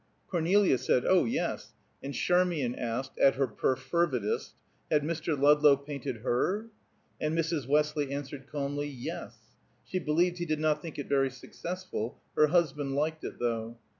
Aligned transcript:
Cornelia 0.29 0.79
said 0.79 1.05
"Oh, 1.05 1.25
yes," 1.25 1.75
and 2.01 2.15
Charmian 2.15 2.73
asked, 2.73 3.19
at 3.19 3.35
her 3.35 3.45
perfervidest, 3.47 4.53
Had 4.89 5.03
Mr. 5.03 5.39
Ludlow 5.39 5.77
painted 5.77 6.23
her? 6.23 6.71
and 7.21 7.37
Mrs. 7.37 7.67
Westley 7.67 8.11
answered 8.11 8.47
calmly. 8.51 8.87
Yes; 8.87 9.37
she 9.85 9.99
believed 9.99 10.39
he 10.39 10.45
did 10.47 10.59
not 10.59 10.81
think 10.81 10.97
it 10.97 11.07
very 11.07 11.29
successful; 11.29 12.19
her 12.35 12.47
husband 12.47 12.95
liked 12.95 13.23
it, 13.23 13.37
though. 13.37 13.77